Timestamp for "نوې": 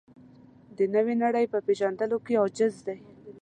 0.95-1.13